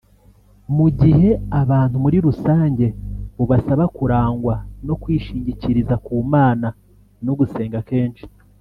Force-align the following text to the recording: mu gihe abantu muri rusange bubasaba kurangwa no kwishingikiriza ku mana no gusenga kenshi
mu 0.75 0.87
gihe 0.99 1.29
abantu 1.61 1.95
muri 2.03 2.17
rusange 2.27 2.85
bubasaba 3.37 3.83
kurangwa 3.95 4.55
no 4.87 4.95
kwishingikiriza 5.01 5.95
ku 6.05 6.13
mana 6.33 6.67
no 7.27 7.33
gusenga 7.39 7.79
kenshi 7.89 8.25